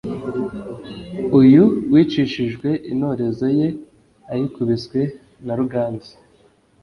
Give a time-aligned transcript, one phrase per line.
[1.39, 1.63] uyu
[1.93, 3.67] wicishijwe intorezo ye
[4.31, 4.99] ayikubiswe
[5.45, 6.15] na ruganzu: